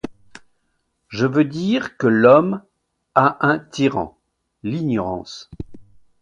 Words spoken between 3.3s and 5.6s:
un tyran, l'ignorance.